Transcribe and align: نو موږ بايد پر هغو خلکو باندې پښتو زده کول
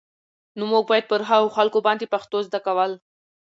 نو 0.57 0.63
موږ 0.71 0.83
بايد 0.89 1.05
پر 1.11 1.21
هغو 1.29 1.47
خلکو 1.57 1.79
باندې 1.87 2.11
پښتو 2.13 2.37
زده 2.47 2.59
کول 2.65 2.91